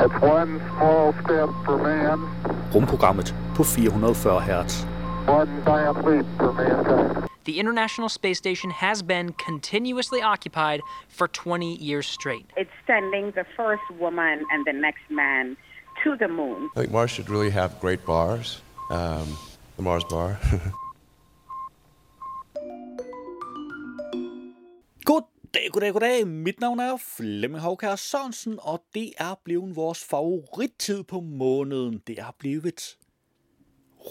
[0.00, 2.18] It's one small step for man,
[2.72, 4.84] Rumprogrammet på 440 Hz.
[5.26, 7.28] one giant leap for mankind.
[7.44, 12.46] The International Space Station has been continuously occupied for 20 years straight.
[12.56, 15.56] It's sending the first woman and the next man
[16.04, 16.70] to the moon.
[16.76, 18.62] I think Mars should really have great bars.
[18.90, 19.36] Um,
[19.76, 20.38] the Mars bar.
[25.52, 26.26] Goddag, goddag, goddag.
[26.26, 32.02] Mit navn er Flemming Havkær Sørensen, og det er blevet vores favorittid på måneden.
[32.06, 32.98] Det er blevet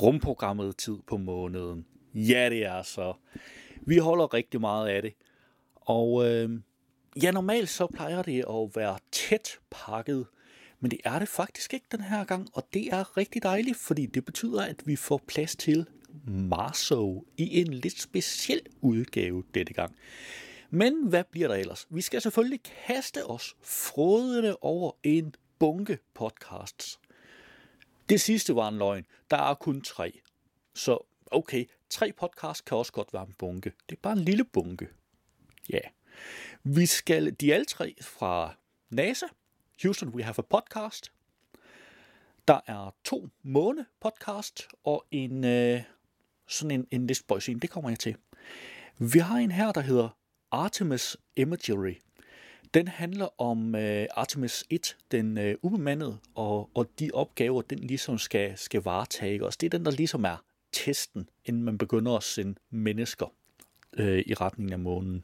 [0.01, 1.85] rumprogrammet tid på måneden.
[2.13, 3.13] Ja, det er så.
[3.81, 5.13] Vi holder rigtig meget af det.
[5.75, 6.49] Og øh,
[7.23, 10.25] ja, normalt så plejer det at være tæt pakket,
[10.79, 14.05] men det er det faktisk ikke den her gang, og det er rigtig dejligt, fordi
[14.05, 15.85] det betyder, at vi får plads til
[16.25, 19.95] Marso i en lidt speciel udgave dette gang.
[20.69, 21.87] Men hvad bliver der ellers?
[21.89, 26.99] Vi skal selvfølgelig kaste os frodende over en bunke podcasts.
[28.09, 29.05] Det sidste var en løgn.
[29.31, 30.21] Der er kun tre.
[30.75, 30.99] Så
[31.31, 33.71] okay, tre podcasts kan også godt være en bunke.
[33.89, 34.87] Det er bare en lille bunke.
[35.69, 35.79] Ja.
[36.63, 38.55] Vi skal, de alle tre fra
[38.89, 39.25] NASA.
[39.83, 41.11] Houston, we have a podcast.
[42.47, 45.81] Der er to måne podcast og en øh,
[46.47, 47.45] sådan en, en listboys.
[47.45, 48.15] Det kommer jeg til.
[48.97, 50.16] Vi har en her, der hedder
[50.51, 51.93] Artemis Imagery.
[52.73, 58.17] Den handler om øh, Artemis 1, den øh, ubemandede, og, og de opgaver, den ligesom
[58.17, 62.23] skal, skal varetage Også Det er den, der ligesom er testen, inden man begynder at
[62.23, 63.33] sende mennesker
[63.93, 65.23] øh, i retning af månen.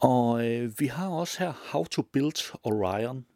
[0.00, 3.26] Og øh, vi har også her How to Build Orion.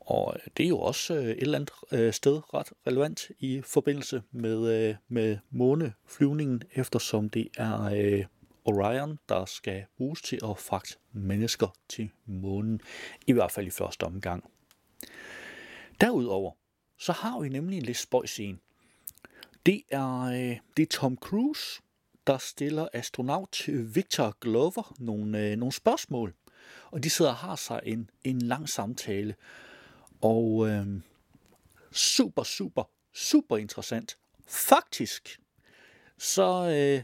[0.00, 3.62] Og øh, det er jo også øh, et eller andet øh, sted ret relevant i
[3.64, 8.24] forbindelse med, øh, med måneflyvningen, eftersom det er øh,
[8.70, 12.80] Orion, der skal bruges til at fragte mennesker til månen,
[13.26, 14.50] i hvert fald i første omgang.
[16.00, 16.52] Derudover,
[16.98, 18.60] så har vi nemlig en lidt spøjs en.
[19.66, 21.82] Det er, øh, det er Tom Cruise,
[22.26, 26.34] der stiller astronaut øh, Victor Glover nogle, øh, nogle spørgsmål.
[26.90, 29.34] Og de sidder og har sig en, en lang samtale.
[30.20, 30.86] Og øh,
[31.92, 34.18] super, super, super interessant.
[34.46, 35.40] Faktisk,
[36.18, 37.02] så øh,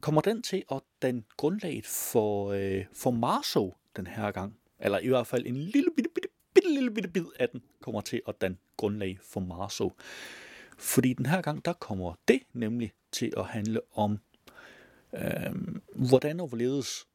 [0.00, 4.56] kommer den til at danne grundlaget for, øh, for Marso den her gang.
[4.78, 8.00] Eller i hvert fald en lille bitte, bitte, bitte lille bitte bid af den kommer
[8.00, 9.92] til at danne grundlag for Marso.
[10.78, 14.18] Fordi den her gang, der kommer det nemlig til at handle om,
[15.14, 15.54] øh,
[16.08, 17.06] hvordan overledes,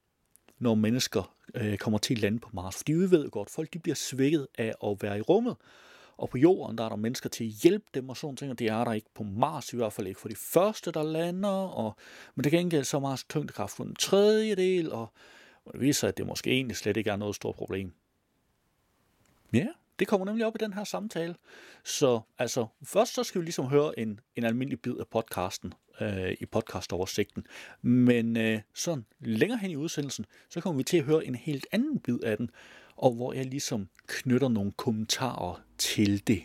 [0.59, 2.77] når mennesker øh, kommer til at lande på Mars.
[2.77, 5.55] Fordi vi ved jo godt, folk de bliver svækket af at være i rummet,
[6.21, 8.59] og på jorden, der er der mennesker til at hjælpe dem og sådan ting, og
[8.59, 11.49] det er der ikke på Mars, i hvert fald ikke for de første, der lander,
[11.49, 11.95] og,
[12.35, 15.13] men det gengæld så er Mars tyngdekraft for en tredjedel, og,
[15.65, 17.93] og det viser sig, at det måske egentlig slet ikke er noget stort problem.
[19.53, 19.67] Ja,
[19.99, 21.35] det kommer nemlig op i den her samtale.
[21.83, 26.35] Så altså, først så skal vi ligesom høre en, en almindelig bid af podcasten øh,
[26.39, 27.45] i podcastoversigten.
[27.81, 31.67] Men øh, sådan længere hen i udsendelsen, så kommer vi til at høre en helt
[31.71, 32.51] anden bid af den,
[33.01, 36.43] og hvor jeg ligesom knytter nogle kommentarer til det.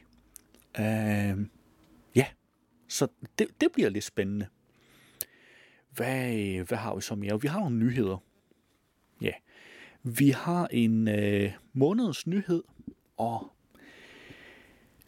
[0.78, 1.46] Øh,
[2.14, 2.26] ja,
[2.88, 3.08] så
[3.38, 4.46] det, det bliver lidt spændende.
[5.90, 7.40] Hvad, hvad har vi så mere?
[7.40, 8.18] Vi har nogle nyheder.
[9.20, 9.32] Ja,
[10.02, 12.62] vi har en øh, månedens nyhed,
[13.16, 13.52] og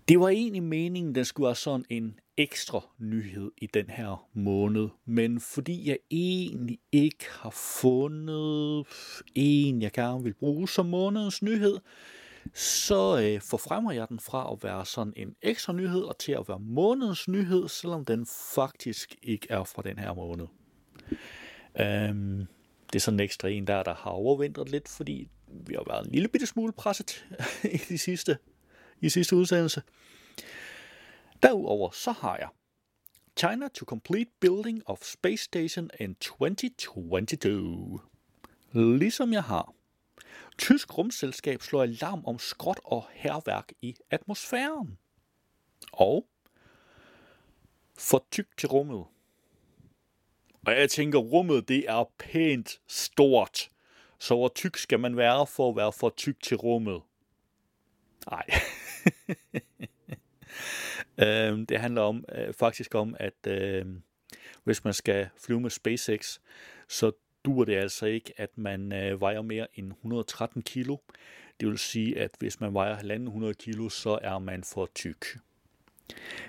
[0.08, 4.88] det var egentlig meningen, den skulle være sådan en ekstra nyhed i den her måned,
[5.04, 8.86] men fordi jeg egentlig ikke har fundet
[9.34, 11.78] en, jeg gerne vil bruge som månedens nyhed,
[12.54, 16.48] så øh, forfremmer jeg den fra at være sådan en ekstra nyhed og til at
[16.48, 20.46] være månedens nyhed, selvom den faktisk ikke er fra den her måned.
[21.80, 22.46] Øhm,
[22.92, 25.28] det er sådan en ekstra en der, der har overvintret lidt, fordi
[25.66, 27.26] vi har været en lille bitte smule presset
[27.74, 28.38] i de sidste,
[29.00, 29.82] i sidste udsendelse.
[31.42, 32.48] Derudover så har jeg
[33.36, 38.00] China to complete building of space station in 2022.
[38.72, 39.72] Ligesom jeg har.
[40.58, 44.98] Tysk rumselskab slår alarm om skråt og herværk i atmosfæren.
[45.92, 46.26] Og
[47.98, 49.04] for tyk til rummet.
[50.66, 53.68] Og jeg tænker, rummet det er pænt stort.
[54.18, 57.02] Så hvor tyk skal man være for at være for tyk til rummet?
[58.30, 58.46] Nej.
[61.18, 63.86] Øh, det handler om øh, faktisk om, at øh,
[64.64, 66.38] hvis man skal flyve med SpaceX,
[66.88, 67.12] så
[67.44, 70.96] dur det altså ikke, at man øh, vejer mere end 113 kilo.
[71.60, 72.96] Det vil sige, at hvis man vejer
[73.48, 75.38] 1.500 kilo, så er man for tyk.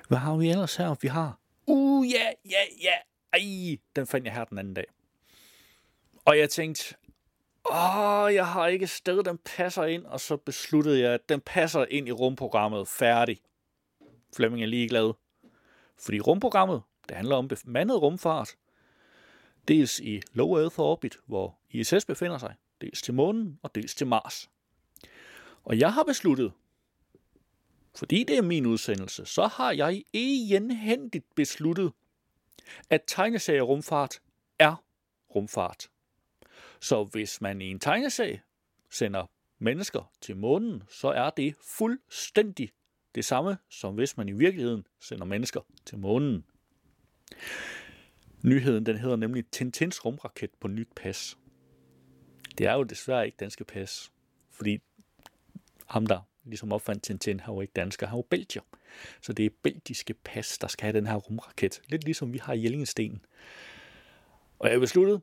[0.08, 0.96] Hvad har vi ellers her?
[1.02, 1.40] Vi har...
[1.68, 2.94] Uh, ja, ja, ja.
[3.34, 4.86] Ej, den fandt jeg her den anden dag.
[6.26, 6.96] Og jeg tænkte,
[7.72, 11.42] åh, jeg har ikke et sted, den passer ind, og så besluttede jeg, at den
[11.42, 12.88] passer ind i rumprogrammet.
[12.88, 13.42] Færdig.
[14.36, 15.14] Flemming er ligeglad.
[15.98, 18.56] Fordi rumprogrammet, det handler om bemandet rumfart.
[19.68, 24.08] Dels i low Earth orbit, hvor ISS befinder sig, dels til månen og dels til
[24.08, 24.50] Mars.
[25.64, 26.52] Og jeg har besluttet,
[27.96, 31.92] fordi det er min udsendelse, så har jeg egenhændigt besluttet,
[32.90, 34.22] at tegneserie rumfart
[34.60, 34.84] er
[35.36, 35.90] rumfart.
[36.80, 38.42] Så hvis man i en tegneserie
[38.90, 39.26] sender
[39.60, 42.72] mennesker til månen, så er det fuldstændig
[43.16, 46.46] det samme, som hvis man i virkeligheden sender mennesker til månen.
[48.44, 51.38] Nyheden den hedder nemlig Tintins rumraket på nyt pas.
[52.58, 54.12] Det er jo desværre ikke danske pas,
[54.52, 54.80] fordi
[55.86, 58.64] ham der ligesom opfandt Tintin, har jo ikke dansker, han jo belgier.
[59.22, 61.82] Så det er belgiske pas, der skal have den her rumraket.
[61.88, 63.26] Lidt ligesom vi har i Jellingestenen.
[64.60, 65.22] Og jeg besluttede,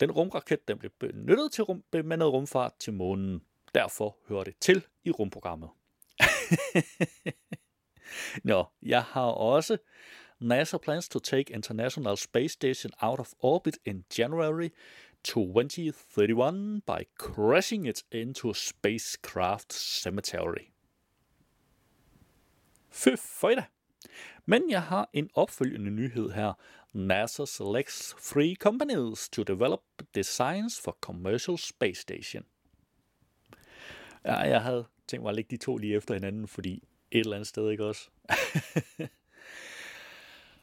[0.00, 3.42] den rumraket den blev benyttet til rum, bemandet rumfart til månen.
[3.74, 5.68] Derfor hører det til i rumprogrammet.
[8.50, 9.76] Nå, jeg har også
[10.40, 14.68] NASA plans to take International Space Station out of orbit in January
[15.24, 20.72] 2031 by crashing it into a spacecraft cemetery.
[22.90, 23.64] Fy da.
[24.46, 26.52] Men jeg har en opfølgende nyhed her.
[26.92, 29.80] NASA selects three companies to develop
[30.14, 32.44] designs for commercial space station.
[34.24, 37.36] Ja, jeg havde tænkt mig at lægge de to lige efter hinanden, fordi et eller
[37.36, 38.08] andet sted, ikke også?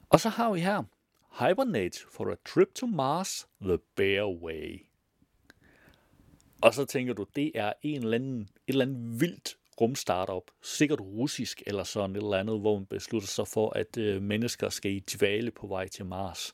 [0.09, 0.83] Og så har vi her
[1.39, 4.85] Hibernate for a trip to Mars, the Bear Way.
[6.61, 11.01] Og så tænker du, det er en eller anden, et eller andet vildt rumstartup, sikkert
[11.01, 14.91] russisk eller sådan et eller andet, hvor man beslutter sig for, at øh, mennesker skal
[14.91, 16.53] i dvale på vej til Mars.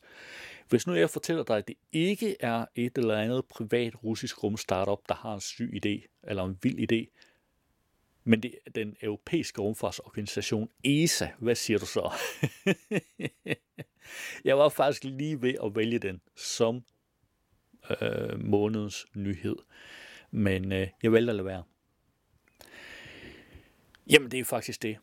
[0.68, 4.98] Hvis nu jeg fortæller dig, at det ikke er et eller andet privat russisk rumstartup,
[5.08, 7.27] der har en syg idé, eller en vild idé,
[8.28, 11.28] men det er den europæiske rumfartsorganisation ESA.
[11.38, 12.12] Hvad siger du så?
[14.44, 16.84] jeg var faktisk lige ved at vælge den som
[18.00, 19.56] øh, månedens nyhed.
[20.30, 21.62] Men øh, jeg valgte at lade være.
[24.10, 24.96] Jamen, det er faktisk det.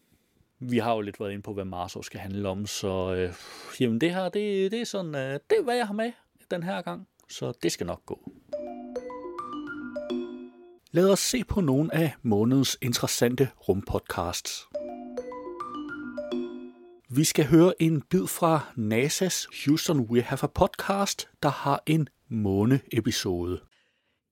[0.60, 3.34] Vi har jo lidt været inde på, hvad Mars skal handle om, så øh,
[3.80, 6.12] jamen det her, det, det er sådan, øh, det er, hvad jeg har med
[6.52, 8.32] den her gang, så det skal nok gå.
[10.96, 14.68] Lad os se på nogle af månedens interessante rumpodcasts.
[17.10, 22.08] Vi skal høre en bid fra NASA's Houston We Have a Podcast, der har en
[22.30, 23.62] måne-episode.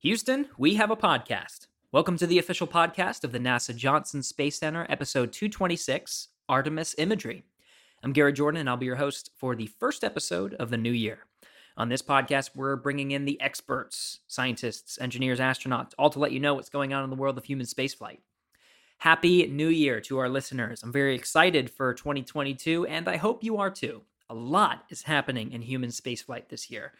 [0.02, 1.68] Houston, we have a podcast.
[1.94, 7.42] Welcome to the official podcast of the NASA Johnson Space Center, episode 226 Artemis Imagery.
[8.04, 10.92] I'm Gary Jordan, and I'll be your host for the first episode of the new
[10.92, 11.18] year.
[11.76, 16.38] On this podcast, we're bringing in the experts, scientists, engineers, astronauts, all to let you
[16.38, 18.18] know what's going on in the world of human spaceflight.
[18.98, 20.84] Happy New Year to our listeners.
[20.84, 24.02] I'm very excited for 2022, and I hope you are too.
[24.30, 26.92] A lot is happening in human spaceflight this year.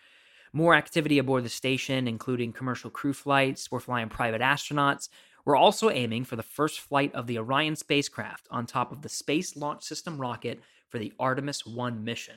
[0.53, 3.71] More activity aboard the station, including commercial crew flights.
[3.71, 5.09] We're flying private astronauts.
[5.45, 9.09] We're also aiming for the first flight of the Orion spacecraft on top of the
[9.09, 12.37] Space Launch System rocket for the Artemis 1 mission.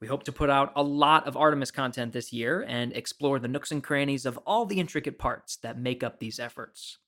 [0.00, 3.48] We hope to put out a lot of Artemis content this year and explore the
[3.48, 6.98] nooks and crannies of all the intricate parts that make up these efforts.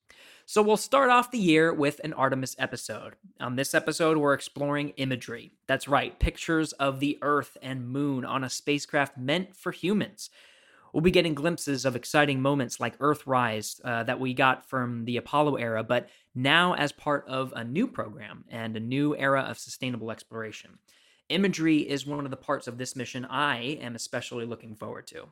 [0.44, 3.14] So, we'll start off the year with an Artemis episode.
[3.38, 5.52] On this episode, we're exploring imagery.
[5.68, 10.28] That's right, pictures of the Earth and Moon on a spacecraft meant for humans.
[10.92, 15.18] We'll be getting glimpses of exciting moments like Earthrise uh, that we got from the
[15.18, 19.58] Apollo era, but now as part of a new program and a new era of
[19.58, 20.78] sustainable exploration.
[21.30, 25.28] Imagery is one of the parts of this mission I am especially looking forward to.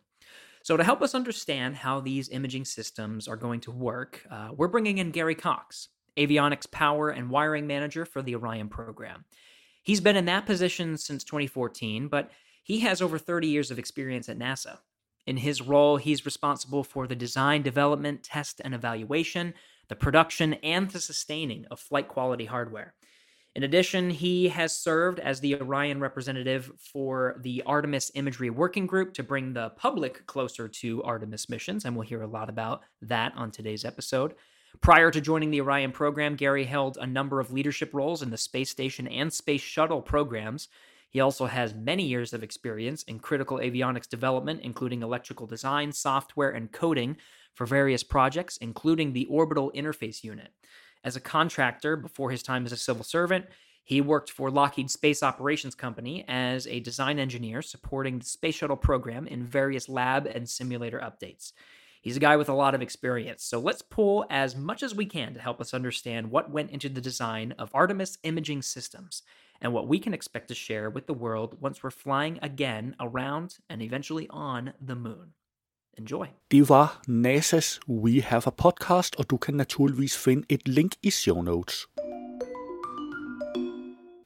[0.63, 4.69] So, to help us understand how these imaging systems are going to work, uh, we're
[4.69, 9.25] bringing in Gary Cox, avionics power and wiring manager for the Orion program.
[9.83, 12.31] He's been in that position since 2014, but
[12.63, 14.79] he has over 30 years of experience at NASA.
[15.27, 19.55] In his role, he's responsible for the design, development, test, and evaluation,
[19.89, 22.95] the production, and the sustaining of flight quality hardware.
[23.55, 29.15] In addition, he has served as the Orion representative for the Artemis Imagery Working Group
[29.15, 33.33] to bring the public closer to Artemis missions, and we'll hear a lot about that
[33.37, 34.35] on today's episode.
[34.81, 38.37] Prior to joining the Orion program, Gary held a number of leadership roles in the
[38.37, 40.69] space station and space shuttle programs.
[41.11, 46.51] He also has many years of experience in critical avionics development, including electrical design, software,
[46.51, 47.17] and coding
[47.55, 50.53] for various projects, including the Orbital Interface Unit.
[51.05, 53.47] As a contractor before his time as a civil servant,
[53.85, 58.77] he worked for Lockheed Space Operations Company as a design engineer supporting the Space Shuttle
[58.77, 61.53] program in various lab and simulator updates.
[62.03, 65.07] He's a guy with a lot of experience, so let's pull as much as we
[65.07, 69.23] can to help us understand what went into the design of Artemis imaging systems
[69.61, 73.57] and what we can expect to share with the world once we're flying again around
[73.71, 75.33] and eventually on the moon.
[75.99, 76.27] Enjoy.
[76.51, 81.11] Det var NASA's We Have a Podcast, og du kan naturligvis finde et link i
[81.11, 81.89] show notes.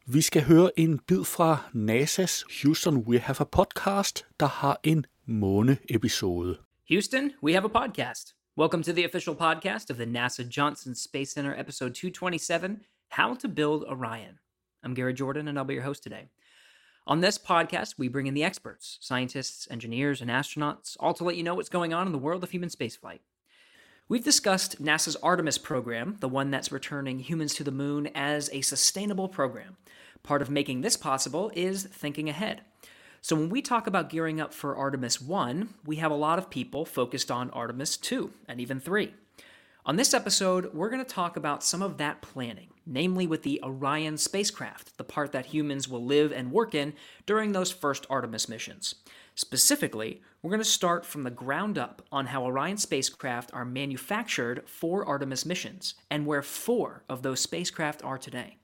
[0.07, 5.07] Vi skal høre en bid fra NASA's Houston We Have a Podcast, der har en
[5.27, 6.59] måne-episode.
[6.89, 8.35] Houston, we have a podcast.
[8.59, 13.49] Welcome to the official podcast of the NASA Johnson Space Center, episode 227 How to
[13.49, 14.39] Build Orion.
[14.85, 16.29] I'm Gary Jordan, and I'll be your host today.
[17.05, 21.37] On this podcast, we bring in the experts, scientists, engineers, and astronauts, all to let
[21.37, 23.19] you know what's going on in the world of human spaceflight.
[24.09, 28.61] We've discussed NASA's Artemis program, the one that's returning humans to the moon, as a
[28.61, 29.77] sustainable program.
[30.23, 32.61] Part of making this possible is thinking ahead.
[33.21, 36.51] So when we talk about gearing up for Artemis 1, we have a lot of
[36.51, 39.13] people focused on Artemis 2 and even 3.
[39.85, 43.61] On this episode, we're going to talk about some of that planning, namely with the
[43.65, 46.95] Orion spacecraft, the part that humans will live and work in
[47.27, 48.95] during those first Artemis missions.
[49.35, 54.69] Specifically, we're going to start from the ground up on how Orion spacecraft are manufactured
[54.69, 58.59] for Artemis missions and where four of those spacecraft are today.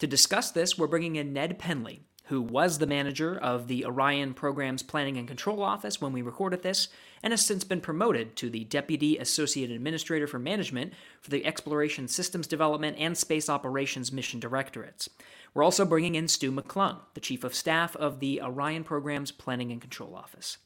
[0.00, 4.32] To discuss this, we're bringing in Ned Penley, who was the manager of the Orion
[4.34, 6.88] Program's Planning and Control Office when we recorded this,
[7.22, 12.08] and has since been promoted to the Deputy Associate Administrator for Management for the Exploration
[12.08, 15.08] Systems Development and Space Operations Mission Directorates.
[15.54, 19.70] We're also bringing in Stu McClung, the Chief of Staff of the Orion Program's Planning
[19.72, 20.58] and Control Office.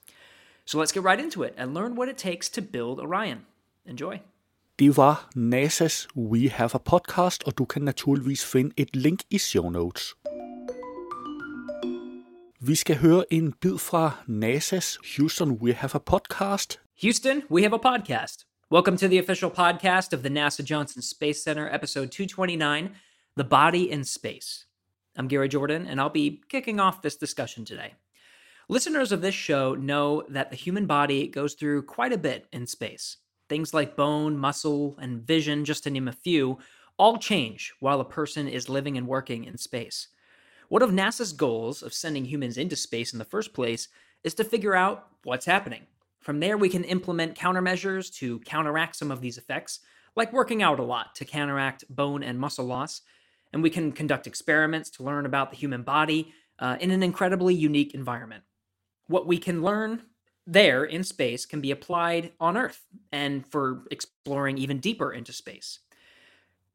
[0.64, 3.46] So let's get right into it and learn what it takes to build Orion.
[3.86, 4.20] Enjoy.
[4.78, 9.38] Det var NASA's We Have a Podcast, og du kan naturligvis finde et link i
[9.38, 10.14] show notes.
[12.66, 16.80] Vi skal høre en bid fra NASA's Houston We Have a Podcast.
[17.02, 18.44] Houston, we have a podcast.
[18.70, 22.90] Welcome to the official podcast of the NASA Johnson Space Center, episode 229
[23.36, 24.64] The Body in Space.
[25.16, 27.94] I'm Gary Jordan, and I'll be kicking off this discussion today.
[28.68, 32.66] Listeners of this show know that the human body goes through quite a bit in
[32.66, 33.18] space.
[33.48, 36.58] Things like bone, muscle, and vision, just to name a few,
[36.98, 40.08] all change while a person is living and working in space.
[40.68, 43.88] One of NASA's goals of sending humans into space in the first place
[44.24, 45.82] is to figure out what's happening.
[46.20, 49.80] From there, we can implement countermeasures to counteract some of these effects,
[50.16, 53.02] like working out a lot to counteract bone and muscle loss.
[53.52, 57.54] And we can conduct experiments to learn about the human body uh, in an incredibly
[57.54, 58.42] unique environment.
[59.06, 60.02] What we can learn
[60.48, 65.78] there in space can be applied on Earth and for exploring even deeper into space.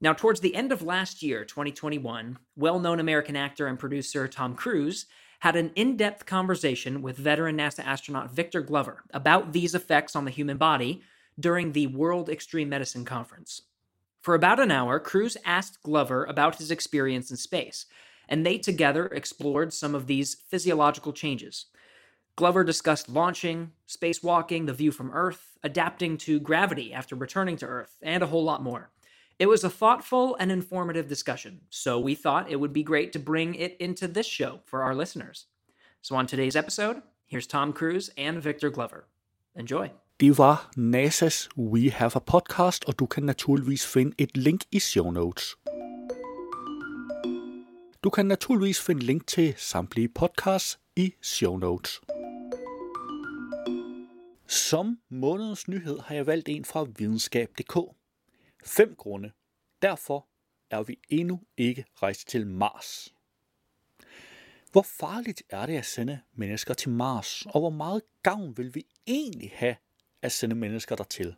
[0.04, 4.56] Now, towards the end of last year, 2021, well known American actor and producer Tom
[4.56, 5.06] Cruise
[5.42, 10.26] had an in depth conversation with veteran NASA astronaut Victor Glover about these effects on
[10.26, 11.04] the human body
[11.40, 13.62] during the World Extreme Medicine Conference.
[14.22, 17.86] For about an hour, Cruise asked Glover about his experience in space,
[18.28, 21.68] and they together explored some of these physiological changes.
[22.36, 27.98] Glover discussed launching, spacewalking, the view from Earth, adapting to gravity after returning to Earth,
[28.02, 28.90] and a whole lot more.
[29.42, 33.20] It was a thoughtful and informative discussion, so we thought it would be great to
[33.20, 35.48] bring it into this show for our listeners.
[36.02, 39.08] So, on today's episode, here's Tom Cruise and Victor Glover.
[39.56, 39.90] Enjoy.
[40.20, 44.80] Det var NASA's We Have a Podcast, og du kan naturligvis finde et link i
[44.80, 45.56] show notes.
[48.04, 52.02] Du kan naturligvis finde link til samtlige podcasts i show notes.
[54.48, 58.01] Som månedens nyhed har jeg valgt en fra videnskab.dk.
[58.64, 59.32] Fem grunde.
[59.82, 60.28] Derfor
[60.70, 63.14] er vi endnu ikke rejst til Mars.
[64.72, 68.86] Hvor farligt er det at sende mennesker til Mars, og hvor meget gavn vil vi
[69.08, 69.76] egentlig have
[70.22, 71.36] at sende mennesker dertil?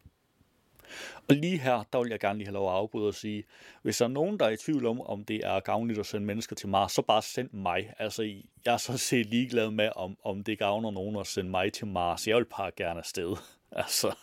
[1.29, 3.43] Og lige her, der vil jeg gerne lige have lov at afbryde og sige,
[3.81, 6.25] hvis der er nogen, der er i tvivl om, om det er gavnligt at sende
[6.25, 7.93] mennesker til Mars, så bare send mig.
[7.99, 8.23] Altså,
[8.65, 11.87] jeg er så set ligeglad med, om, om det gavner nogen at sende mig til
[11.87, 12.27] Mars.
[12.27, 13.35] Jeg vil bare gerne afsted.
[13.75, 14.15] Altså,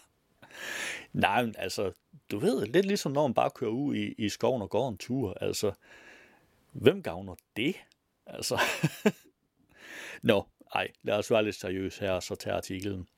[1.12, 1.93] nej, men altså,
[2.31, 4.99] du ved, lidt ligesom når man bare kører ud i, i skoven og går en
[4.99, 5.35] tur.
[5.40, 5.73] Altså,
[6.73, 7.75] hvem gavner det?
[8.26, 8.61] Altså,
[10.23, 13.09] nå, ej, lad os være lidt seriøs her, så tager artiklen.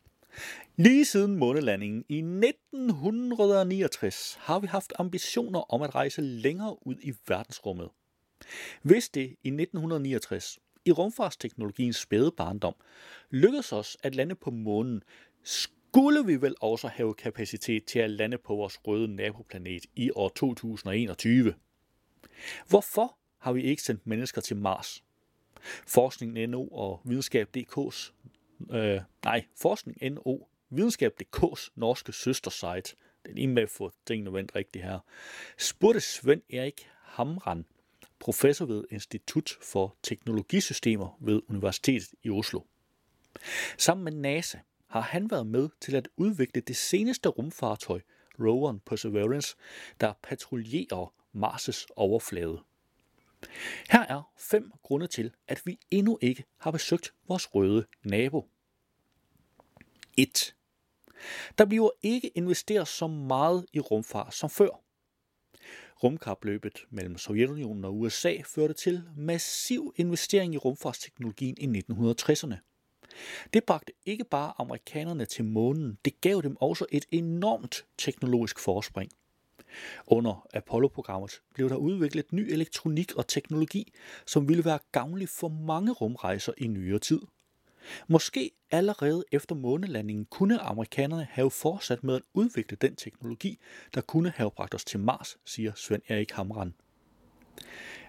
[0.76, 7.12] Lige siden månelandingen i 1969 har vi haft ambitioner om at rejse længere ud i
[7.28, 7.88] verdensrummet.
[8.82, 12.74] Hvis det i 1969, i rumfartsteknologiens spæde barndom,
[13.30, 15.02] lykkedes os at lande på månen,
[15.94, 20.28] skulle vi vel også have kapacitet til at lande på vores røde naboplanet i år
[20.28, 21.54] 2021.
[22.68, 25.04] Hvorfor har vi ikke sendt mennesker til Mars?
[25.86, 28.12] Forskning NO og Videnskab.dk's
[28.70, 32.96] øh, nej, Forskning NO videnskab.dk's norske søstersite,
[33.26, 34.98] den ene med at få tingene vendt rigtigt her,
[35.58, 37.64] spurgte Svend Erik Hamran,
[38.18, 42.60] professor ved Institut for Teknologisystemer ved Universitetet i Oslo.
[43.78, 44.58] Sammen med NASA
[44.92, 48.00] har han været med til at udvikle det seneste rumfartøj,
[48.40, 49.56] roveren Perseverance,
[50.00, 52.60] der patruljerer Mars' overflade.
[53.90, 58.48] Her er fem grunde til, at vi endnu ikke har besøgt vores røde nabo.
[60.16, 60.54] 1.
[61.58, 64.82] Der bliver ikke investeret så meget i rumfart som før.
[66.02, 72.71] Rumkapløbet mellem Sovjetunionen og USA førte til massiv investering i rumfartsteknologien i 1960'erne.
[73.52, 79.10] Det bragte ikke bare amerikanerne til månen, det gav dem også et enormt teknologisk forspring.
[80.06, 83.92] Under Apollo-programmet blev der udviklet ny elektronik og teknologi,
[84.26, 87.20] som ville være gavnlig for mange rumrejser i nyere tid.
[88.08, 93.58] Måske allerede efter månelandingen kunne amerikanerne have fortsat med at udvikle den teknologi,
[93.94, 96.74] der kunne have bragt os til Mars, siger Svend Erik Hamran.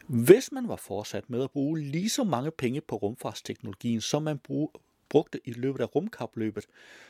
[0.07, 4.39] Hvis man var fortsat med at bruge lige så mange penge på rumfartsteknologien, som man
[5.13, 6.65] brugte i løbet af rumkapløbet,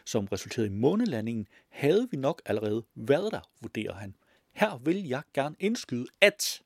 [0.05, 4.15] som resulterede i månelandingen, havde vi nok allerede været der, vurderer han.
[4.51, 6.61] Her vil jeg gerne indskyde, at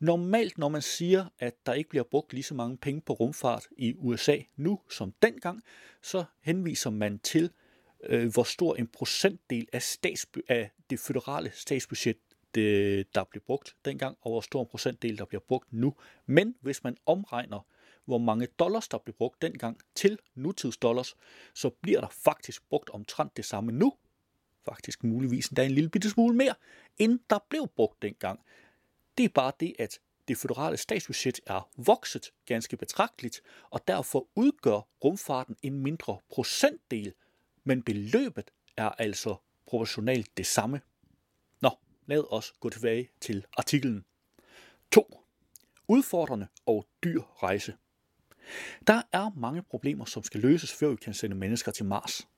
[0.00, 3.66] normalt, når man siger, at der ikke bliver brugt lige så mange penge på rumfart
[3.76, 5.62] i USA nu som dengang,
[6.02, 7.50] så henviser man til,
[8.02, 12.16] øh, hvor stor en procentdel af, statsby- af det føderale statsbudget,
[12.54, 15.94] det, der blev brugt dengang, og hvor stor en procentdel, der bliver brugt nu.
[16.26, 17.66] Men hvis man omregner,
[18.04, 21.16] hvor mange dollars, der blev brugt dengang til nutidsdollars,
[21.54, 23.92] så bliver der faktisk brugt omtrent det samme nu,
[24.64, 26.54] faktisk muligvis endda en lille bitte smule mere,
[26.98, 28.40] end der blev brugt dengang.
[29.18, 34.88] Det er bare det, at det føderale statsbudget er vokset ganske betragteligt, og derfor udgør
[35.04, 37.14] rumfarten en mindre procentdel,
[37.64, 40.80] men beløbet er altså proportionalt det samme.
[41.60, 41.70] Nå,
[42.06, 44.04] lad os gå tilbage til artiklen.
[44.90, 45.20] 2.
[45.88, 47.76] Udfordrende og dyr rejse.
[48.86, 52.28] Der er mange problemer, som skal løses, før vi kan sende mennesker til Mars.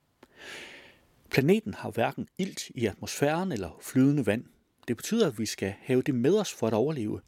[1.31, 4.45] Planeten har hverken ilt i atmosfæren eller flydende vand.
[4.89, 7.21] Det betyder, at vi skal have det med os for at overleve.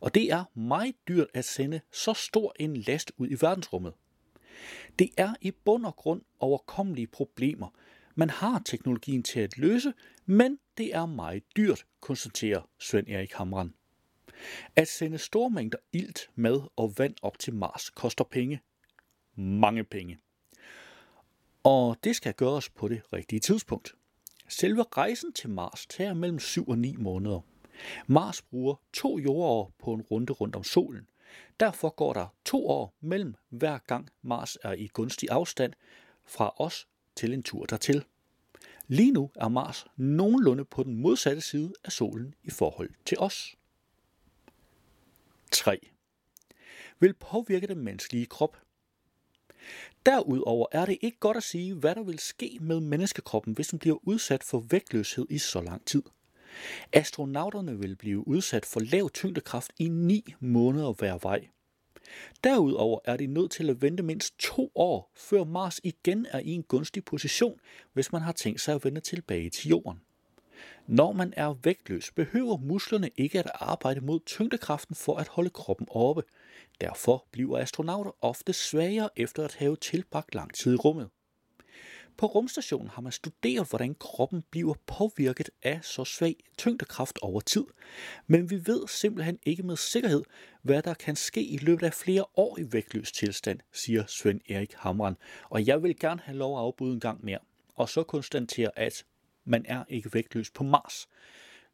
[0.00, 3.92] Og det er meget dyrt at sende så stor en last ud i verdensrummet.
[4.98, 7.68] Det er i bund og grund overkommelige problemer.
[8.14, 9.92] Man har teknologien til at løse,
[10.26, 13.74] men det er meget dyrt, konstaterer Svend Erik Hamran.
[14.76, 18.60] At sende store mængder ilt, mad og vand op til Mars koster penge.
[19.34, 20.18] Mange penge.
[21.64, 23.94] Og det skal gøres på det rigtige tidspunkt.
[24.48, 27.40] Selve rejsen til Mars tager mellem 7 og 9 måneder.
[28.06, 31.08] Mars bruger to jordår på en runde rundt om solen.
[31.60, 35.72] Derfor går der to år mellem hver gang Mars er i gunstig afstand
[36.24, 38.04] fra os til en tur dertil.
[38.88, 43.56] Lige nu er Mars nogenlunde på den modsatte side af solen i forhold til os.
[45.50, 45.78] 3.
[47.00, 48.56] Vil påvirke den menneskelige krop.
[50.06, 53.78] Derudover er det ikke godt at sige, hvad der vil ske med menneskekroppen, hvis den
[53.78, 56.02] bliver udsat for vægtløshed i så lang tid.
[56.92, 61.48] Astronauterne vil blive udsat for lav tyngdekraft i 9 måneder hver vej.
[62.44, 66.50] Derudover er de nødt til at vente mindst to år, før Mars igen er i
[66.50, 67.60] en gunstig position,
[67.92, 70.00] hvis man har tænkt sig at vende tilbage til Jorden.
[70.88, 75.86] Når man er vægtløs, behøver musklerne ikke at arbejde mod tyngdekraften for at holde kroppen
[75.90, 76.22] oppe.
[76.80, 81.08] Derfor bliver astronauter ofte svagere efter at have tilbragt lang tid i rummet.
[82.16, 87.64] På rumstationen har man studeret, hvordan kroppen bliver påvirket af så svag tyngdekraft over tid,
[88.26, 90.22] men vi ved simpelthen ikke med sikkerhed,
[90.62, 94.74] hvad der kan ske i løbet af flere år i vægtløs tilstand, siger Svend Erik
[94.74, 95.16] Hamran,
[95.50, 97.38] og jeg vil gerne have lov at afbryde en gang mere,
[97.74, 99.04] og så konstatere, at
[99.46, 101.08] man er ikke vægtløs på Mars.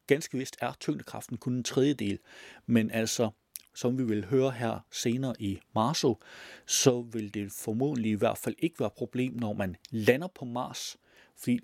[0.07, 2.19] Ganske vist er tyngdekraften kun en tredjedel,
[2.67, 3.31] men altså,
[3.75, 6.21] som vi vil høre her senere i Marso,
[6.67, 10.45] så vil det formodentlig i hvert fald ikke være et problem, når man lander på
[10.45, 10.97] Mars,
[11.37, 11.61] fordi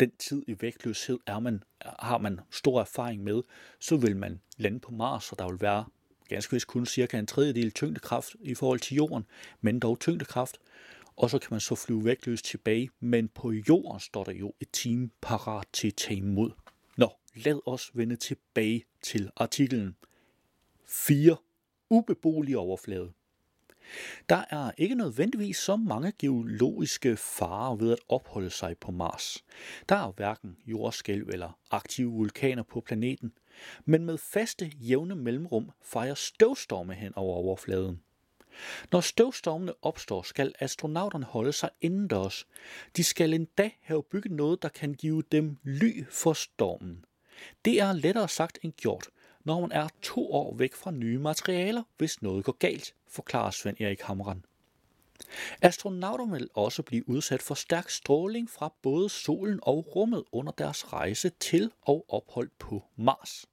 [0.00, 3.42] den tid i vægtløshed er man, har man stor erfaring med,
[3.80, 5.84] så vil man lande på Mars, og der vil være
[6.28, 9.26] ganske vist kun cirka en tredjedel tyngdekraft i forhold til jorden,
[9.60, 10.58] men dog tyngdekraft,
[11.18, 14.68] og så kan man så flyve vægtløst tilbage, men på jorden står der jo et
[14.72, 16.50] team parat til at tage imod.
[16.96, 19.96] Nå, lad os vende tilbage til artiklen.
[20.86, 21.36] 4.
[21.90, 23.12] Ubeboelig overflade.
[24.28, 29.44] Der er ikke nødvendigvis så mange geologiske farer ved at opholde sig på Mars.
[29.88, 33.32] Der er hverken jordskælv eller aktive vulkaner på planeten,
[33.84, 38.02] men med faste, jævne mellemrum fejrer støvstorme hen over overfladen.
[38.92, 42.46] Når støvstormene opstår, skal astronauterne holde sig indendørs.
[42.96, 47.04] De skal endda have bygget noget, der kan give dem ly for stormen.
[47.64, 49.08] Det er lettere sagt end gjort,
[49.44, 53.80] når man er to år væk fra nye materialer, hvis noget går galt, forklarer Svend
[53.80, 54.44] Erik Hamran.
[55.62, 60.92] Astronauter vil også blive udsat for stærk stråling fra både solen og rummet under deres
[60.92, 63.46] rejse til og ophold på Mars.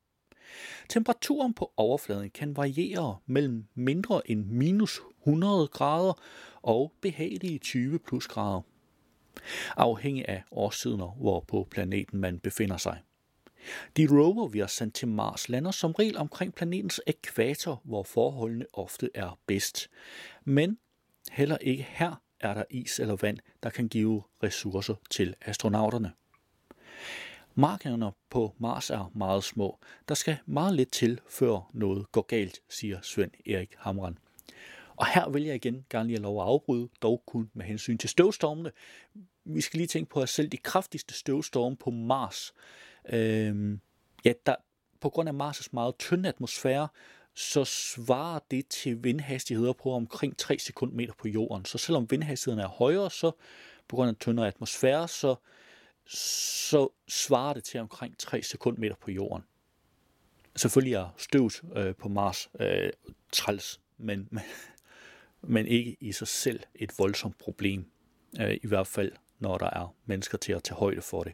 [0.89, 6.21] Temperaturen på overfladen kan variere mellem mindre end minus 100 grader
[6.61, 8.61] og behagelige 20 plus grader,
[9.77, 13.01] afhængig af årstiden hvor på planeten man befinder sig.
[13.97, 18.65] De rover, vi har sendt til Mars, lander som regel omkring planetens ekvator, hvor forholdene
[18.73, 19.89] ofte er bedst.
[20.43, 20.77] Men
[21.31, 26.11] heller ikke her er der is eller vand, der kan give ressourcer til astronauterne.
[27.57, 29.79] Markerne på Mars er meget små.
[30.07, 34.17] Der skal meget lidt til, før noget går galt, siger Svend Erik Hamran.
[34.95, 37.97] Og her vil jeg igen gerne lige have lov at afbryde, dog kun med hensyn
[37.97, 38.71] til støvstormene.
[39.45, 42.53] Vi skal lige tænke på, at selv de kraftigste støvstorme på Mars,
[43.09, 43.77] øh,
[44.25, 44.55] ja, der,
[44.99, 46.87] på grund af Mars' meget tynde atmosfære,
[47.33, 51.65] så svarer det til vindhastigheder på omkring 3 sekundmeter på jorden.
[51.65, 53.31] Så selvom vindhastigheden er højere, så
[53.87, 55.35] på grund af tyndere atmosfære, så,
[56.07, 59.43] så svarer det til omkring 3 sekundmeter på jorden.
[60.55, 62.89] Selvfølgelig er støvet øh, på Mars øh,
[63.31, 64.43] træls, men, men,
[65.41, 67.91] men ikke i sig selv et voldsomt problem.
[68.39, 71.33] Øh, I hvert fald, når der er mennesker til at tage højde for det.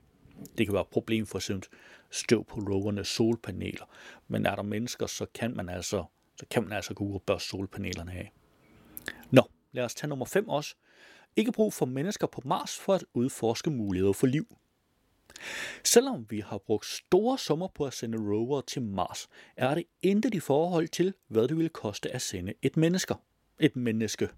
[0.58, 1.70] Det kan være et problem for eksempel
[2.12, 3.86] støv på rovernes solpaneler.
[4.28, 6.06] Men er der mennesker, så kan man altså,
[6.40, 8.32] så kan man altså gå ud og børste solpanelerne af.
[9.32, 10.76] Nå, lad os tage nummer 5 også.
[11.36, 14.58] Ikke brug for mennesker på Mars for at udforske muligheder for liv.
[15.84, 20.34] Selvom vi har brugt store summer på at sende rover til Mars, er det intet
[20.34, 23.16] i forhold til, hvad det ville koste at sende et menneske.
[23.60, 24.30] Et menneske.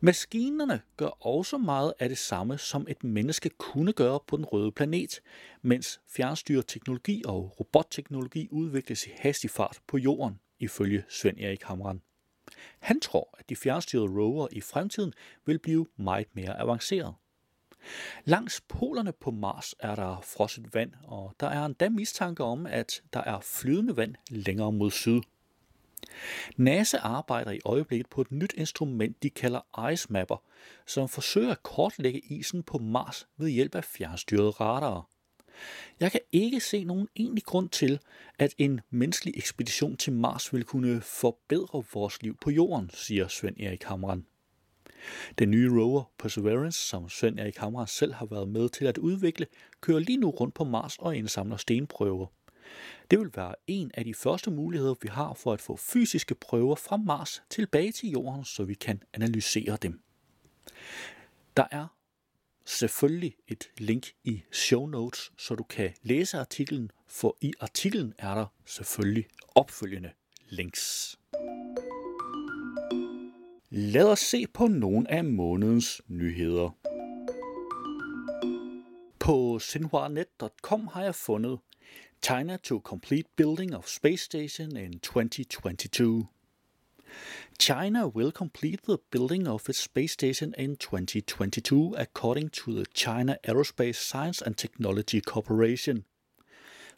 [0.00, 4.72] Maskinerne gør også meget af det samme, som et menneske kunne gøre på den røde
[4.72, 5.20] planet,
[5.62, 12.02] mens fjernstyreteknologi og robotteknologi udvikles i hastig fart på jorden, ifølge Svend Erik Hamran.
[12.78, 15.12] Han tror, at de fjernstyrede rover i fremtiden
[15.46, 17.14] vil blive meget mere avanceret.
[18.24, 23.02] Langs polerne på Mars er der frosset vand, og der er endda mistanke om, at
[23.12, 25.20] der er flydende vand længere mod syd.
[26.56, 30.42] NASA arbejder i øjeblikket på et nyt instrument, de kalder Ice Mapper,
[30.86, 35.17] som forsøger at kortlægge isen på Mars ved hjælp af fjernstyrede radarer.
[36.00, 38.00] Jeg kan ikke se nogen egentlig grund til,
[38.38, 43.56] at en menneskelig ekspedition til Mars vil kunne forbedre vores liv på jorden, siger Svend
[43.60, 44.26] Erik Hamran.
[45.38, 49.46] Den nye rover Perseverance, som Svend Erik Hamran selv har været med til at udvikle,
[49.80, 52.26] kører lige nu rundt på Mars og indsamler stenprøver.
[53.10, 56.74] Det vil være en af de første muligheder, vi har for at få fysiske prøver
[56.74, 60.00] fra Mars tilbage til Jorden, så vi kan analysere dem.
[61.56, 61.97] Der er
[62.68, 68.34] selvfølgelig et link i show notes, så du kan læse artiklen, for i artiklen er
[68.34, 70.10] der selvfølgelig opfølgende
[70.48, 71.16] links.
[73.70, 76.70] Lad os se på nogle af månedens nyheder.
[79.18, 81.58] På sinhuanet.com har jeg fundet
[82.24, 86.26] China to complete building of space station in 2022.
[87.58, 93.38] China will complete the building of its space station in 2022, according to the China
[93.44, 96.04] Aerospace Science and Technology Corporation.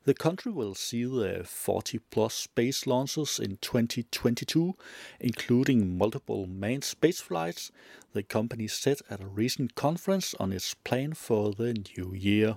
[0.05, 4.75] The country will see the 40 plus space launches in 2022,
[5.21, 7.71] including multiple manned space flights,
[8.15, 12.57] the company said at a recent conference on its plan for the new year.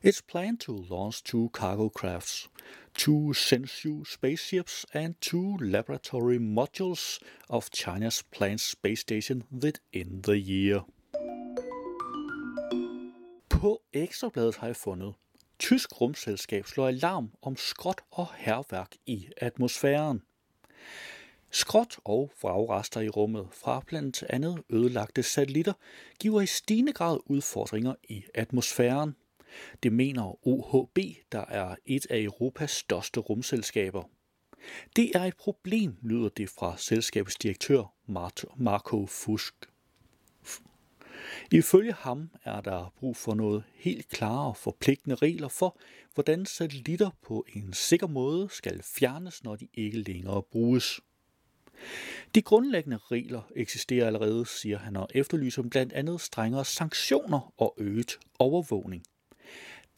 [0.00, 2.48] It's planned to launch two cargo crafts,
[2.94, 10.84] two Shenzhou spaceships, and two laboratory modules of China's planned space station within the year.
[13.48, 15.14] På Ekstrabladet har jeg fundet,
[15.58, 20.22] tysk rumselskab slår alarm om skråt og herværk i atmosfæren.
[21.50, 25.72] Skråt og vragrester i rummet fra blandt andet ødelagte satellitter
[26.20, 29.14] giver i stigende grad udfordringer i atmosfæren–
[29.82, 30.98] det mener OHB,
[31.32, 34.02] der er et af Europas største rumselskaber.
[34.96, 37.94] Det er et problem, lyder det fra selskabets direktør
[38.56, 39.54] Marco Fusk.
[41.52, 45.78] Ifølge ham er der brug for noget helt klare og forpligtende regler for,
[46.14, 51.00] hvordan satellitter på en sikker måde skal fjernes, når de ikke længere bruges.
[52.34, 58.18] De grundlæggende regler eksisterer allerede, siger han, og efterlyser blandt andet strengere sanktioner og øget
[58.38, 59.02] overvågning.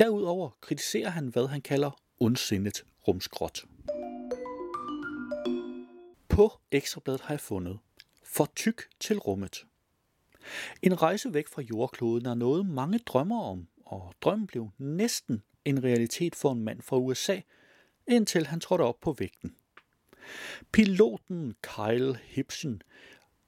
[0.01, 3.65] Derudover kritiserer han, hvad han kalder ondsindet rumskrot.
[6.29, 7.79] På ekstrabladet har jeg fundet
[8.25, 9.67] For tyk til rummet.
[10.83, 15.85] En rejse væk fra jordkloden er noget, mange drømmer om, og drømmen blev næsten en
[15.85, 17.41] realitet for en mand fra USA,
[18.07, 19.55] indtil han trådte op på vægten.
[20.73, 22.83] Piloten Kyle Hibson,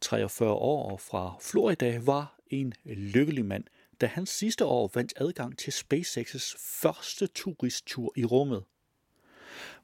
[0.00, 3.64] 43 år fra Florida, var en lykkelig mand,
[4.02, 8.64] da han sidste år vandt adgang til SpaceX's første turisttur i rummet.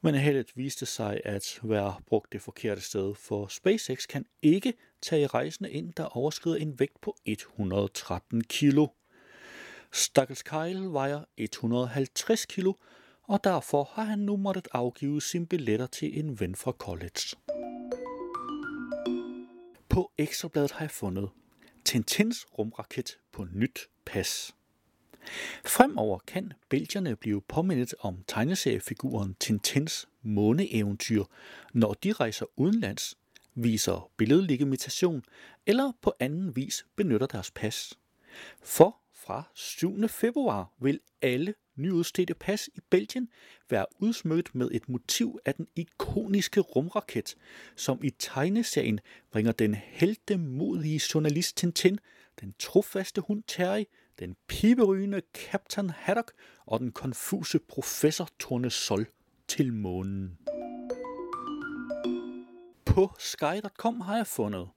[0.01, 5.27] Men heldet viste sig at være brugt det forkerte sted, for SpaceX kan ikke tage
[5.27, 8.87] rejsende ind, der overskrider en vægt på 113 kilo.
[9.93, 12.73] Stakkels Kyle vejer 150 kilo,
[13.23, 17.37] og derfor har han nu måttet afgive sine billetter til en ven fra college.
[19.89, 21.31] På Ekstrabladet har jeg fundet
[21.85, 24.55] Tintins rumraket på nyt pas.
[25.65, 31.25] Fremover kan belgierne blive påmindet om tegneseriefiguren Tintins måneeventyr,
[31.73, 33.19] når de rejser udenlands,
[33.55, 35.23] viser billedlegitimation
[35.67, 37.95] eller på anden vis benytter deres pas.
[38.63, 40.09] For fra 7.
[40.09, 43.29] februar vil alle nyudstedte pas i Belgien
[43.71, 47.37] være udsmykket med et motiv af den ikoniske rumraket,
[47.77, 51.99] som i tegneserien bringer den heldemodige journalist Tintin,
[52.41, 53.85] den trofaste hund Terry,
[54.19, 56.33] den piberygende Captain Haddock
[56.67, 59.07] og den konfuse professor Tornesol
[59.49, 60.39] til månen.
[62.87, 64.69] På sky.com har jeg fundet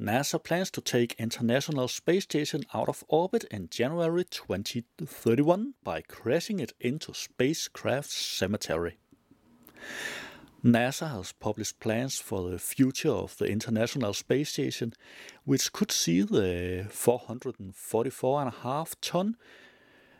[0.00, 6.58] NASA plans to take International Space Station out of orbit in January 2031 by crashing
[6.58, 8.98] it into spacecraft cemetery.
[10.64, 14.94] NASA has published plans for the future of the International Space Station,
[15.44, 19.36] which could see the 444.5 ton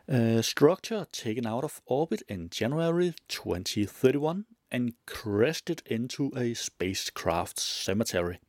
[0.07, 7.59] uh, structure taken out of orbit in January 2031 and crashed it into a spacecraft
[7.59, 8.39] cemetery.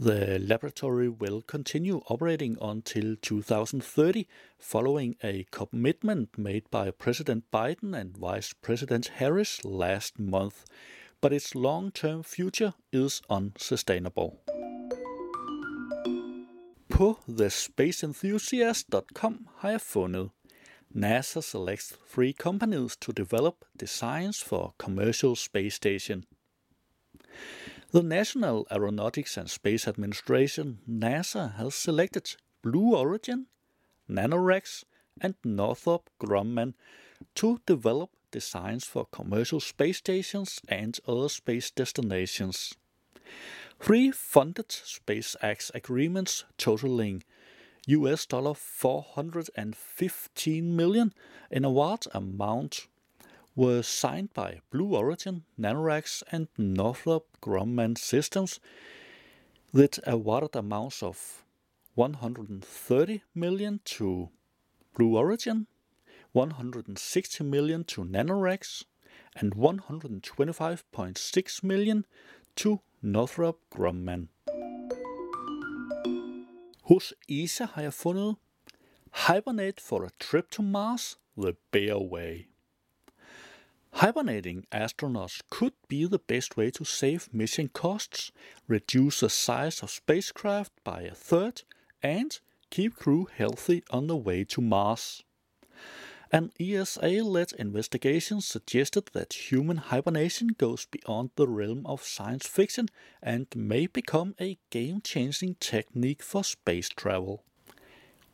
[0.00, 4.26] The laboratory will continue operating until 2030,
[4.58, 10.64] following a commitment made by President Biden and Vice President Harris last month,
[11.20, 14.38] but its long term future is unsustainable.
[16.88, 20.30] På thespaceenthusiast.com har jeg fundet
[20.94, 26.24] NASA selects three companies to develop designs for commercial space station.
[27.92, 33.48] The National Aeronautics and Space Administration, NASA, has selected Blue Origin,
[34.08, 34.84] Nanorex,
[35.20, 36.72] and Northrop Grumman
[37.34, 42.74] to develop designs for commercial space stations and other space destinations.
[43.78, 47.22] Three funded SpaceX agreements totaling
[47.88, 51.12] US dollar 415 million
[51.50, 52.88] in award amount
[53.54, 58.60] were signed by Blue Origin, Nanorex, and Northrop Grumman Systems
[59.72, 61.44] with awarded amounts of
[61.94, 64.30] 130 million to
[64.96, 65.66] Blue Origin,
[66.32, 68.84] 160 million to Nanorex,
[69.36, 72.06] and 125.6 million
[72.56, 74.28] to Northrop Grumman.
[76.84, 78.36] Hos ESA har jeg fundet
[79.26, 82.51] Hibernate for a Trip to Mars, The Bear Way.
[83.94, 88.32] Hibernating astronauts could be the best way to save mission costs,
[88.66, 91.62] reduce the size of spacecraft by a third,
[92.02, 92.38] and
[92.70, 95.22] keep crew healthy on the way to Mars.
[96.32, 102.88] An ESA led investigation suggested that human hibernation goes beyond the realm of science fiction
[103.22, 107.44] and may become a game changing technique for space travel.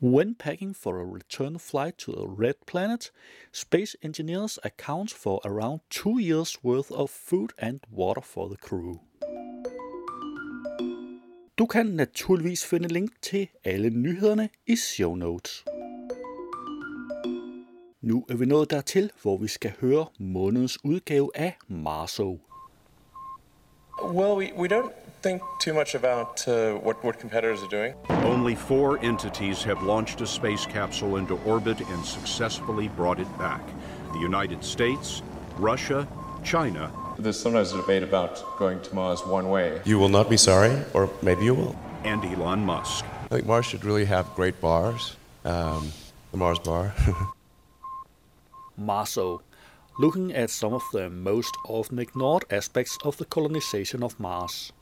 [0.01, 3.11] When packing for a return flight to the Red Planet,
[3.53, 9.01] space engineers account for around two years' worth of food and water for the crew.
[11.59, 15.65] Du kan naturligvis finde link til alle nyhederne i show notes.
[18.01, 22.39] Nu er vi nået dertil, hvor vi skal høre månedens udgave af Marso.
[24.03, 27.94] Well, we, we don't think too much about uh, what, what competitors are doing.
[28.09, 33.62] Only four entities have launched a space capsule into orbit and successfully brought it back
[34.12, 35.22] the United States,
[35.59, 36.09] Russia,
[36.42, 39.81] China, There's sometimes a debate about going to Mars one way.
[39.85, 41.76] You will not be sorry, or maybe you will.
[42.04, 43.04] and Elon Musk.
[43.24, 45.16] I think Mars should really have great bars.
[45.44, 45.92] Um,
[46.31, 46.94] the Mars bar.
[48.81, 49.40] Marso,
[49.98, 54.72] looking at some of the most often ignored aspects of the colonization of Mars.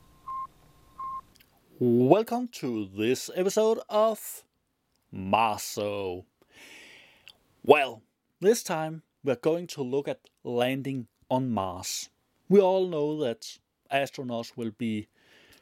[1.79, 4.43] Welcome to this episode of
[5.13, 6.25] Marso.
[7.63, 8.01] Well,
[8.39, 12.09] this time we're going to look at landing on Mars.
[12.49, 13.59] We all know that
[13.93, 15.07] astronauts will be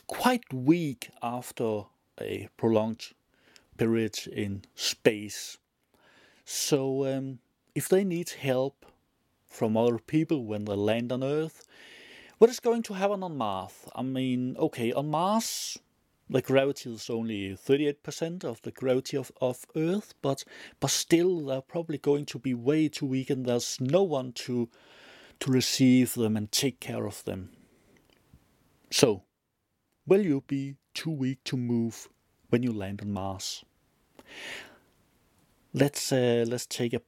[0.08, 1.84] quite weak after
[2.22, 3.08] a prolonged
[3.78, 5.58] period in space.
[6.46, 7.40] So, um,
[7.76, 8.86] if they need help
[9.50, 11.68] from other people when they land on Earth,
[12.38, 13.74] what is going to happen on Mars?
[13.94, 15.78] I mean, okay, on Mars,
[16.30, 20.44] the gravity is only 38% of the gravity of, of Earth, but
[20.80, 24.70] but still they're probably going to be way too weak and there's no one to
[25.40, 27.52] to receive them and take care of them.
[28.92, 29.24] So,
[30.08, 32.10] will you be too weak to move
[32.50, 33.64] when you land on Mars?
[35.74, 37.02] Let's uh, let's take a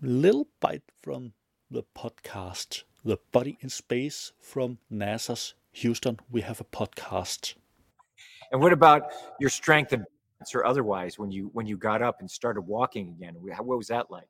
[0.00, 1.32] little bite from
[1.70, 6.20] the podcast, The Body in Space from NASA's Houston.
[6.30, 7.54] We have a podcast.
[8.52, 10.04] And what about your strength and
[10.54, 13.34] or otherwise when you when you got up and started walking again?
[13.38, 14.28] What was that like?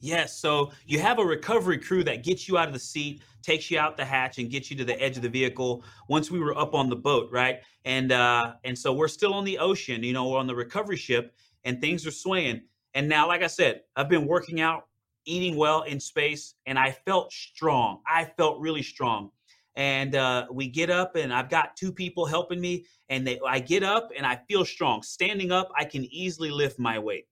[0.00, 0.36] Yes.
[0.36, 3.78] So you have a recovery crew that gets you out of the seat, takes you
[3.78, 5.84] out the hatch, and gets you to the edge of the vehicle.
[6.08, 9.44] Once we were up on the boat, right, and uh, and so we're still on
[9.44, 11.34] the ocean, you know, we're on the recovery ship,
[11.64, 12.62] and things are swaying.
[12.94, 14.88] And now, like I said, I've been working out,
[15.24, 18.00] eating well in space, and I felt strong.
[18.06, 19.30] I felt really strong.
[19.74, 23.58] And uh, we get up, and I've got two people helping me, and they, I
[23.58, 25.02] get up and I feel strong.
[25.02, 27.26] Standing up, I can easily lift my weight.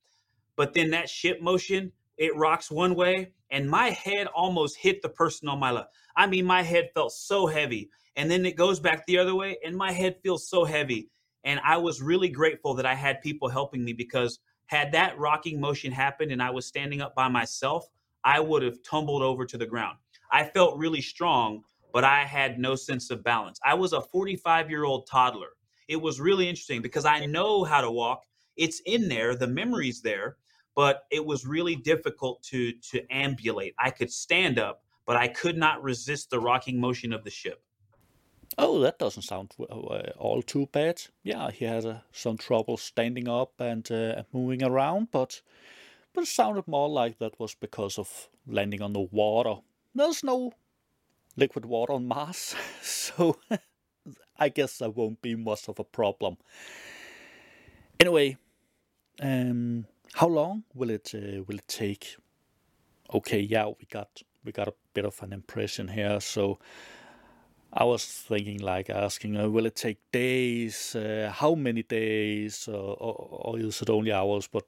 [0.57, 5.09] But then that ship motion, it rocks one way, and my head almost hit the
[5.09, 5.91] person on my left.
[6.17, 7.91] I mean, my head felt so heavy.
[8.17, 11.09] And then it goes back the other way, and my head feels so heavy.
[11.45, 15.61] And I was really grateful that I had people helping me because had that rocking
[15.61, 17.87] motion happened and I was standing up by myself,
[18.23, 19.99] I would have tumbled over to the ground.
[20.31, 23.59] I felt really strong, but I had no sense of balance.
[23.65, 25.51] I was a 45 year old toddler.
[25.89, 28.25] It was really interesting because I know how to walk.
[28.57, 30.37] It's in there, the memory's there,
[30.75, 33.75] but it was really difficult to to ambulate.
[33.79, 37.63] I could stand up, but I could not resist the rocking motion of the ship.
[38.59, 41.03] Oh, that doesn't sound uh, all too bad.
[41.23, 45.43] Yeah, he had uh, some trouble standing up and uh, moving around, but
[46.13, 49.57] but it sounded more like that was because of landing on the water.
[49.95, 50.53] There's no
[51.37, 53.37] liquid water on Mars, so
[54.39, 56.37] I guess that won't be much of a problem.
[57.99, 58.37] Anyway,
[59.21, 62.17] um, how long will it uh, will it take?
[63.13, 66.59] Okay, yeah, we got we got a bit of an impression here, so
[67.73, 70.97] I was thinking like asking, uh, will it take days?
[70.97, 72.67] Uh, how many days?
[72.67, 74.49] Or, or, or, is it only hours?
[74.49, 74.65] But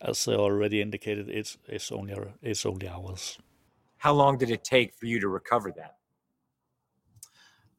[0.00, 3.38] as I already indicated, it's it's only it's only hours.
[4.00, 5.96] How long did it take for you to recover that?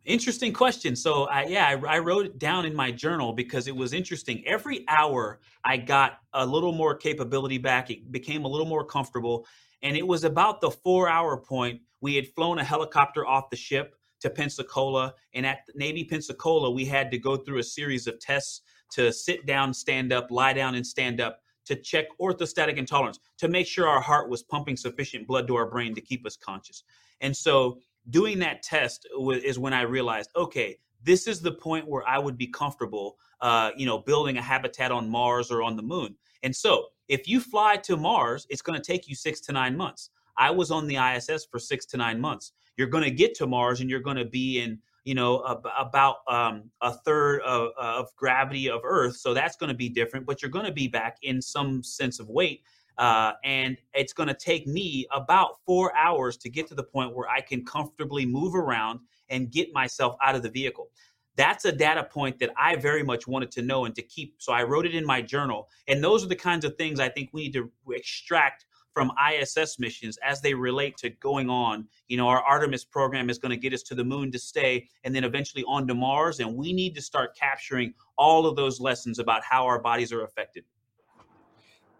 [0.06, 0.96] Interesting question.
[0.96, 4.44] So, I, yeah, I, I, wrote it down in my journal because it was interesting.
[4.46, 7.90] Every hour, I got a little more capability back.
[7.90, 9.48] It became a little more comfortable,
[9.82, 11.82] and it was about the four-hour point.
[12.02, 16.86] We had flown a helicopter off the ship to Pensacola, and at Navy Pensacola, we
[16.86, 20.76] had to go through a series of tests to sit down, stand up, lie down,
[20.76, 25.28] and stand up to check orthostatic intolerance to make sure our heart was pumping sufficient
[25.28, 26.84] blood to our brain to keep us conscious.
[27.22, 29.08] And so doing that test
[29.44, 33.72] is when I realized, okay, this is the point where I would be comfortable, uh,
[33.76, 36.16] you know, building a habitat on Mars or on the moon.
[36.44, 39.76] And so if you fly to Mars, it's going to take you six to nine
[39.76, 40.10] months.
[40.38, 42.54] I was on the ISS for six to nine months.
[42.78, 45.68] You're going to get to Mars and you're going to be in you know, ab-
[45.78, 49.18] about um, a third of, of, gravity of Earth.
[49.18, 52.20] So that's going to be different, but you're going to be back in some sense
[52.20, 52.62] of weight.
[52.98, 57.16] Uh, and it's going to take me about four hours to get to the point
[57.16, 60.90] where I can comfortably move around and get myself out of the vehicle.
[61.36, 64.36] That's a data point that I very much wanted to know and to keep.
[64.38, 65.70] So I wrote it in my journal.
[65.88, 69.80] And those are the kinds of things I think we need to extract from ISS
[69.80, 71.88] missions as they relate to going on.
[72.08, 74.88] You know, our Artemis program is going to get us to the moon to stay
[75.04, 76.40] and then eventually on to Mars.
[76.40, 80.24] And we need to start capturing all of those lessons about how our bodies are
[80.24, 80.66] affected.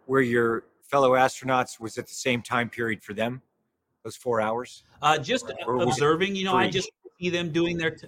[0.08, 3.42] Were your fellow astronauts, was it the same time period for them,
[4.04, 4.84] those four hours?
[5.02, 7.92] Uh, just observing, you know, I just see them doing their.
[7.92, 8.08] T-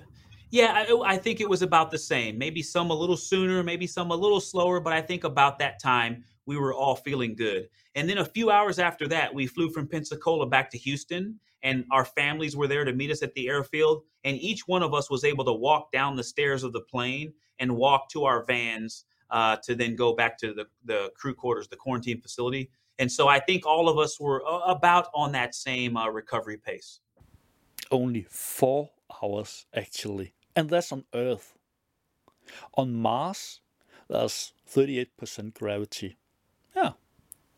[0.49, 2.37] yeah, I, I, think it was about the same.
[2.37, 5.81] Maybe some a little sooner, maybe some a little slower, but I think about that
[5.81, 7.69] time we were all feeling good.
[7.95, 11.85] And then a few hours after that, we flew from Pensacola back to Houston, and
[11.91, 14.03] our families were there to meet us at the airfield.
[14.23, 17.33] And each one of us was able to walk down the stairs of the plane
[17.59, 21.67] and walk to our vans uh, to then go back to the, the crew quarters,
[21.67, 22.69] the quarantine facility.
[22.99, 26.57] And so I think all of us were uh, about on that same uh, recovery
[26.57, 26.99] pace.
[27.89, 28.91] Only four
[29.21, 30.33] hours, actually.
[30.55, 31.57] And that's on Earth.
[32.75, 33.61] On Mars,
[34.09, 36.17] there's 38% gravity.
[36.75, 36.93] Yeah,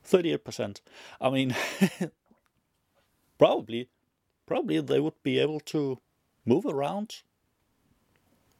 [0.08, 0.82] 38%.
[1.20, 1.56] I mean,
[3.38, 3.90] probably,
[4.46, 6.00] probably they would be able to
[6.46, 7.24] move around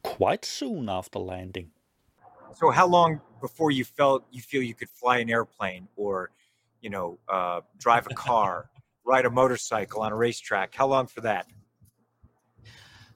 [0.02, 1.70] quite soon after landing.
[2.54, 6.30] So how long before you felt you feel you could fly an airplane or,
[6.80, 8.70] you know, uh, drive a car,
[9.04, 10.74] ride a motorcycle on a racetrack?
[10.74, 11.46] How long for that?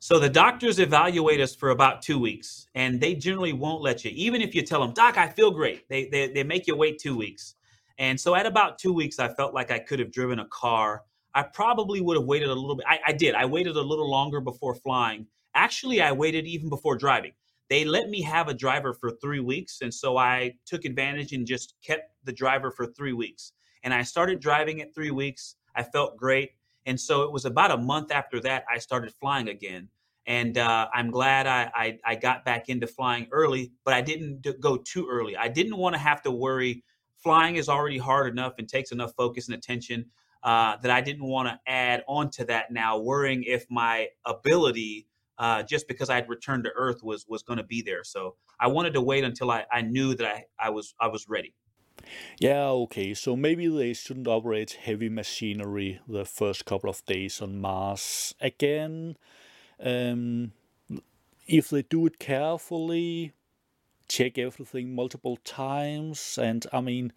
[0.03, 4.11] So the doctors evaluate us for about two weeks, and they generally won't let you,
[4.14, 6.98] even if you tell them, "Doc, I feel great." They they, they make you wait
[6.98, 7.55] two weeks.
[7.98, 11.03] And so at about two weeks, I felt like I could have driven a car.
[11.34, 12.86] I probably would have waited a little bit.
[12.88, 13.34] I, I did.
[13.34, 15.26] I waited a little longer before flying.
[15.55, 17.32] Actually, I waited even before driving.
[17.68, 21.46] They let me have a driver for three weeks, and so I took advantage and
[21.46, 23.53] just kept the driver for three weeks.
[23.82, 25.57] And I started driving at three weeks.
[25.76, 26.53] I felt great.
[26.86, 29.88] And so it was about a month after that I started flying again.
[30.26, 34.46] And uh, I'm glad I, I, I got back into flying early, but I didn't
[34.60, 35.36] go too early.
[35.36, 36.84] I didn't want to have to worry.
[37.16, 40.06] Flying is already hard enough and takes enough focus and attention
[40.42, 45.06] uh, that I didn't want to add on to that now, worrying if my ability,
[45.38, 48.04] uh, just because I had returned to Earth, was was going to be there.
[48.04, 51.28] So I wanted to wait until I, I knew that I, I was I was
[51.28, 51.54] ready.
[52.38, 57.61] Yeah, okay, so maybe they shouldn't operate heavy machinery the first couple of days on
[57.61, 58.34] Mars.
[58.40, 59.16] Again,
[59.80, 60.52] um,
[61.46, 63.32] if they do it carefully,
[64.08, 67.12] check everything multiple times, and I mean,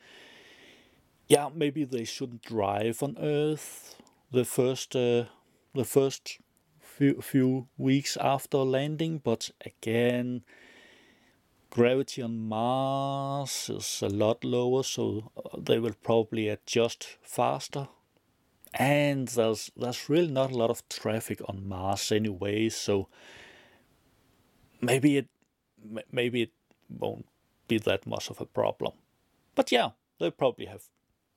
[1.28, 3.96] yeah, maybe they shouldn't drive on Earth
[4.32, 5.26] the first uh,
[5.74, 6.40] the first
[6.80, 10.44] few, few weeks after landing, but again,
[11.74, 17.88] gravity on Mars is a lot lower, so uh, they will probably adjust faster.
[18.76, 23.08] And there's there's really not a lot of traffic on Mars anyway, so
[24.82, 25.28] maybe it
[26.12, 26.52] maybe it
[26.90, 27.26] won't
[27.68, 28.94] be that much of a problem.
[29.56, 30.84] But yeah, they probably have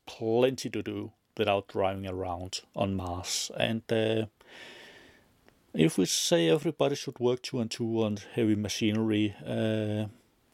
[0.07, 3.51] plenty to do without driving around on Mars.
[3.59, 4.27] And uh,
[5.73, 10.07] if we say everybody should work two and two on heavy machinery, uh,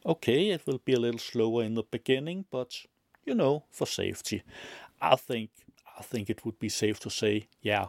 [0.05, 2.87] okay, it will be a little slower in the beginning, but
[3.25, 4.43] you know, for safety,
[5.01, 5.51] I think
[5.99, 7.89] I think it would be safe to say, yeah,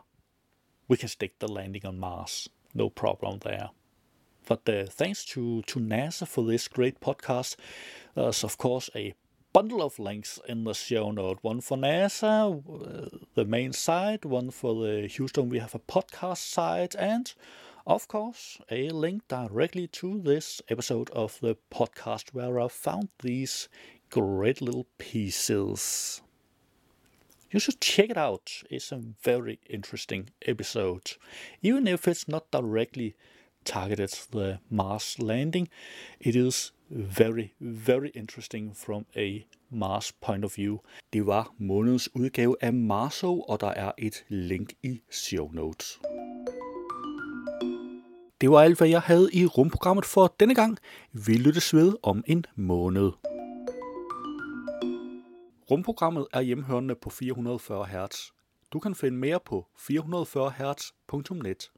[0.88, 3.70] we can stick the landing on Mars, no problem there.
[4.46, 7.56] But uh, thanks to, to NASA for this great podcast.
[8.14, 9.14] There's, of course, a
[9.54, 11.40] bundle of links in the show note.
[11.42, 16.38] One for NASA, uh, the main site, one for the Houston We Have a Podcast
[16.38, 17.34] site, and,
[17.86, 23.68] of course, a link directly to this episode of the podcast where I found these
[24.10, 26.22] great little pieces.
[27.52, 28.64] You should check it out.
[28.70, 31.18] It's a very interesting episode.
[31.62, 33.16] Even if it's not directly
[33.64, 35.70] targeted the Mars landing,
[36.20, 40.80] it is very, very interesting from a Mars point of view.
[41.14, 46.00] Det var månedens udgave af Marso, og der er et link i show notes.
[48.44, 50.78] Det var alt, hvad jeg havde i rumprogrammet for denne gang.
[51.12, 53.12] Vi lyttes ved om en måned.
[55.72, 58.32] Rumprogrammet er hjemhørende på 440 Hz.
[58.74, 61.72] Du kan finde mere på 440hz.net.